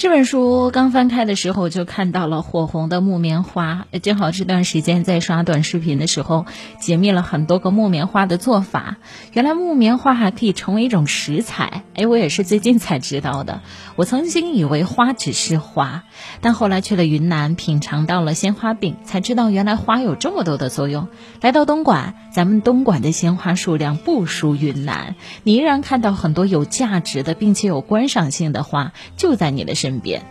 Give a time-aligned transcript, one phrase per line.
[0.00, 3.86] 这本书刚翻开的时候，就看到了火红的木棉花。
[4.02, 6.46] 正好这段时间在刷短视频的时候，
[6.80, 8.96] 解密了很多个木棉花的做法。
[9.34, 13.60] 原来木棉花还可以成为一种食材，哎，我也是最近才知道的。
[13.96, 16.04] 我曾经以为花只是花，
[16.40, 21.08] 但后来去了云南，品尝到了鲜花饼，才知道原来花有这么多的作用。
[21.42, 29.89] 来到东莞，咱们东莞的鲜花数量不输云南，你依然看到很多有价值的并且有观赏性的花就在你的身。
[29.90, 30.22] 身边，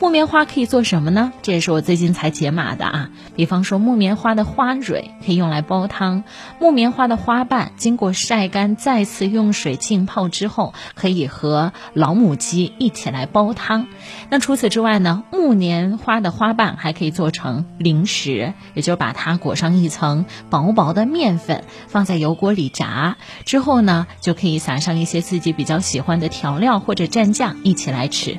[0.00, 1.32] 木棉花可以做什么呢？
[1.42, 3.10] 这也是我最近才解码的啊。
[3.34, 6.22] 比方说，木棉花的花蕊可以用来煲汤；
[6.60, 13.88] 木棉花的花瓣经过晒干，再次用水浸泡之后，可以和老母鸡一起来煲汤。
[14.30, 15.24] 那除此之外呢？
[15.32, 28.38] 木棉花的花瓣还可以做成零食，也就是把它裹上一层薄薄的面粉，放在油锅里炸之后呢，就可以撒上一些自己比较喜欢的调料或者蘸酱一起来吃。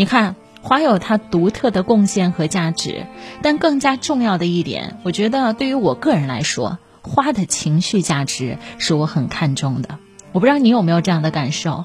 [0.00, 3.04] 你看，花有它独特的贡献和价值，
[3.42, 9.98] 但更加重要的一点，我觉得对于我个人来说，花的情绪价值是我很看重的。
[10.32, 11.84] 我不知道你有没有这样的感受？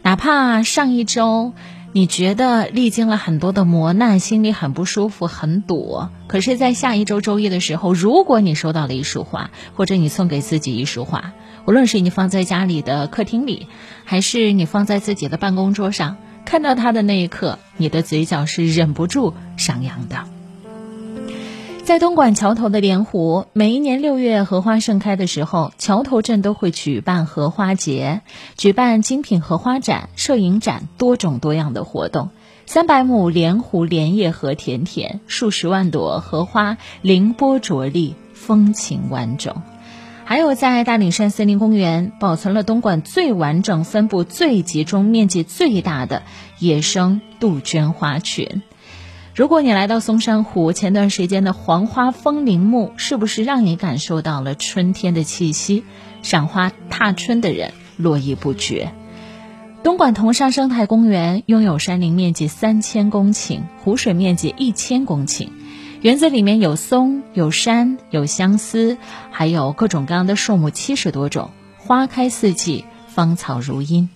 [0.00, 1.52] 哪怕上一周
[1.92, 11.34] 你觉得历经了很多的磨难，心里很不舒服、很堵，可是，在下一周周一的时候，如果你收到了一束花，或者你送给自己一束花，
[11.66, 13.66] 无论是你放在家里的客厅里，
[14.06, 16.16] 还是你放在自己的办公桌上。
[16.50, 20.24] 看到它的那一刻，你的嘴角是忍不住上扬的。
[21.84, 28.22] 在东莞桥头的莲湖，每一年六月荷花盛开的时候，桥头镇都会举办荷花节，
[28.56, 32.30] 举办精品荷花展、摄影展，多种多样的活动。
[32.66, 39.62] 三百亩莲湖莲叶荷田田，数十万朵荷花凌波着丽，风情万种。
[40.30, 46.22] 还有在大岭山森林公园保存了东莞最完整、分布最集中、面积最大的
[46.60, 48.62] 野生杜鹃花群。
[49.34, 55.82] 如果你来到松山湖，前段时间的黄花风铃木是不是让你感受到了春天的气息？
[56.22, 58.92] 赏花踏春的人络绎不绝。
[59.82, 65.48] 东莞同沙生态公园拥有山林面积三千公顷，湖水面积一千公顷。
[66.00, 68.96] 园子里面有松、有山、有相思，
[69.30, 74.08] 还有各种各样的树木，七十多种，花开四季，芳草如茵。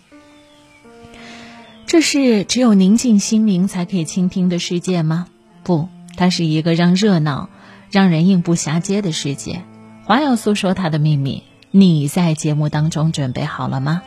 [1.84, 5.26] 这是只有宁静心灵才可以倾听的世界吗？
[5.62, 7.50] 不，它是一个让热闹、
[7.90, 9.60] 让人应不暇接的世界。
[10.04, 14.02] 花要诉说它的秘密，你在节目当中准备好了吗？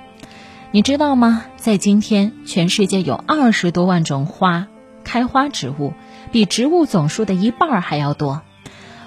[0.72, 1.46] 你知道吗？
[1.58, 4.66] 在今天，全世界有二十多万种花，
[5.04, 5.94] 开花植物。
[6.32, 8.42] 比植物总数的一半还要多，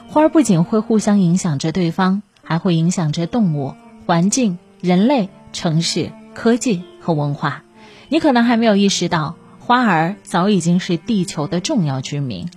[0.08, 3.74] 花儿不仅会互相影响着对方，还会影响着动物、
[4.06, 7.62] 环境、人类、城市、科技和文化。
[8.08, 12.48] 你可能还没有意识到，花儿早已经是地球的重要居民。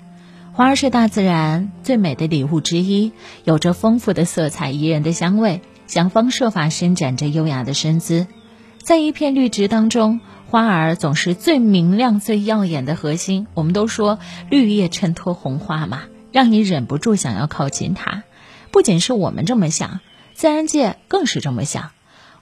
[0.53, 3.11] 花儿是大自然最美的礼物之一，
[3.43, 8.27] 有着丰富的色彩、宜人的香味，想方设法伸展着优雅的身姿，
[8.83, 10.19] 在一片绿植当中。
[10.45, 13.47] 花儿总是最明亮、最耀眼的核心。
[13.55, 14.19] 我们都说
[14.51, 18.21] 绿叶衬托红花嘛，让你忍不住想要靠近它。
[18.69, 19.99] 不仅是我们这么想，
[20.35, 21.89] 自然界更是这么想。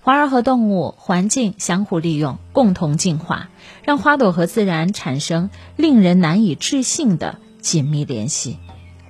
[0.01, 3.47] 花儿和动物、环境相互利用，共同进化，
[3.85, 8.57] 让花朵和自然产生令人难以置信的紧密联系。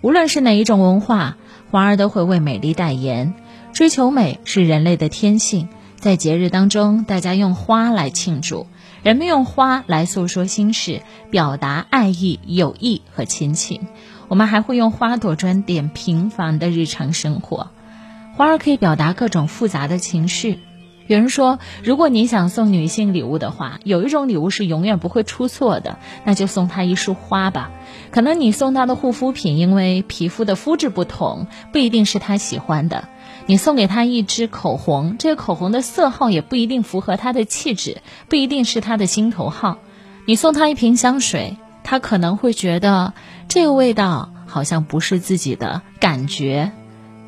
[0.02, 1.38] 无论是哪一种文化，
[1.72, 3.34] 花儿都会为美丽代言。
[3.74, 5.70] 追求美是人类的天性，
[6.02, 8.66] 在节日当中，大家用花来庆祝。
[9.04, 13.86] 人们用花来诉说心事，表达爱意、友谊和亲情。
[14.28, 17.70] 我们还会用花朵装点平凡的日常生活。
[18.34, 20.58] 花儿可以表达各种复杂的情绪。
[21.06, 27.70] 有人说，如果你想送女性礼物的话，有一种礼物是永远不会出错的，那就送她一束花吧。
[28.10, 33.08] 可能你送她的护肤品，因为皮肤的肤质不同，不一定是她喜欢的。
[33.48, 39.80] 你送给他一支口红，这个口红的色号也不一定符合他的气质，不一定是他的心头好。
[40.26, 43.14] 你送他一瓶香水，他可能会觉得
[43.48, 46.72] 这个味道好像不是自己的感觉。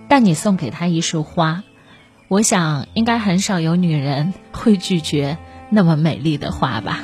[0.08, 1.64] 但你送给他一束花，
[2.28, 5.38] 我想应该很少有女人会拒绝
[5.70, 7.00] 那么美丽的花吧。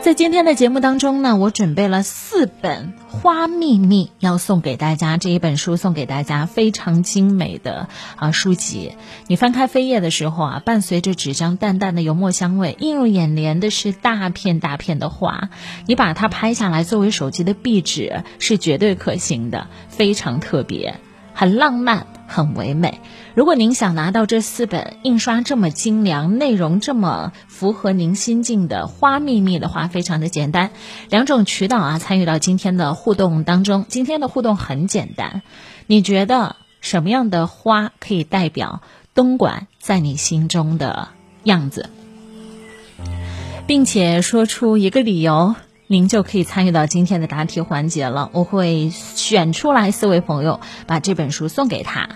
[0.00, 5.16] 在今天的节目当中呢，我准备了四本《花秘密》要送给大家。
[5.18, 8.94] 这一本书送给大家非常精美的啊书籍。
[9.26, 15.50] 你翻开扉页的时候啊，伴随着纸张淡淡的油墨香味，映入眼帘的是大片大片的花。
[15.86, 20.94] 你把它拍下来作为手机的壁纸是绝对可行的，非常特别，
[21.34, 23.00] 很浪漫，很唯美。
[23.34, 30.70] 如果您想拿到这四本印刷这么精良、内容这么符合您心境的《花秘密》的话，非常的简单，
[31.08, 33.86] 两种渠道啊，参与到今天的互动当中。
[33.88, 35.42] 今天的互动很简单，
[35.86, 38.82] 你觉得什么样的花可以代表
[39.14, 41.08] 东莞在你心中的
[41.42, 41.88] 样子，
[43.66, 45.56] 并且说出一个理由？
[45.90, 48.28] 您就可以参与到今天的答题环节了。
[48.34, 52.10] 我会选出来四位朋友，把这本书送给他。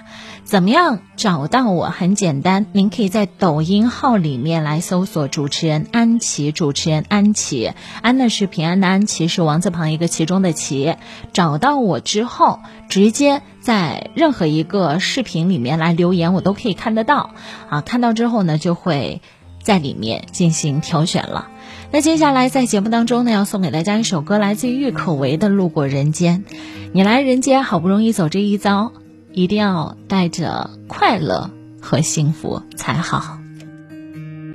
[0.45, 1.87] 怎么样找到我？
[1.87, 7.73] 很简单，您可以在抖音号里面来搜索主持人安琪，主持人安琪，
[8.03, 10.97] 安呢是平安的安，琪是王字旁一个其中的琪。
[11.33, 12.59] 找到我之后，
[12.91, 17.31] 直接在任何一个视频里面来留言，我都可以看得到。
[17.71, 19.23] 啊，看到之后呢，就会
[19.63, 21.49] 在里面进行挑选了。
[21.91, 26.45] 那接下来在节目当中呢，要送给大家一首歌，来自于郁可唯的《路过人间》。
[26.93, 28.93] 你来人间，好不容易走这一遭，
[29.33, 31.51] 一定要带着快乐
[31.81, 33.42] 和幸福才好。